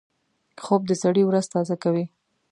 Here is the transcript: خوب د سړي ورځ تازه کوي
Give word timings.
خوب 0.63 0.81
د 0.87 0.91
سړي 1.03 1.23
ورځ 1.25 1.45
تازه 1.53 1.75
کوي 1.83 2.05